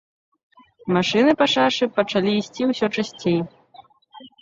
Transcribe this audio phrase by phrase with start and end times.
[0.97, 3.41] Машыны па шашы пачалі ісці ўсё часцей.